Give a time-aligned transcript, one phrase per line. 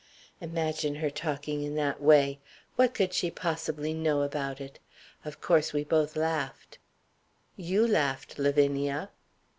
[0.39, 2.39] Imagine her talking in that way!
[2.75, 4.79] What could she possibly know about it?
[5.23, 6.79] Of course we both laughed"
[7.71, 9.11] "you laughed, Lavinia."